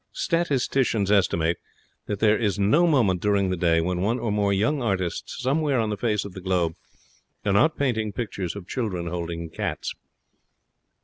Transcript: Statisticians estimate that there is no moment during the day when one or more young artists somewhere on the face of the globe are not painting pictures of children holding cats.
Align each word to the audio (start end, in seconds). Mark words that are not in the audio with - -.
Statisticians 0.13 1.11
estimate 1.11 1.57
that 2.07 2.19
there 2.21 2.35
is 2.35 2.57
no 2.57 2.87
moment 2.87 3.21
during 3.21 3.51
the 3.51 3.55
day 3.55 3.79
when 3.81 4.01
one 4.01 4.17
or 4.17 4.31
more 4.31 4.51
young 4.51 4.81
artists 4.81 5.39
somewhere 5.39 5.79
on 5.79 5.91
the 5.91 5.95
face 5.95 6.25
of 6.25 6.33
the 6.33 6.41
globe 6.41 6.73
are 7.45 7.53
not 7.53 7.77
painting 7.77 8.11
pictures 8.11 8.55
of 8.55 8.67
children 8.67 9.05
holding 9.05 9.47
cats. 9.51 9.93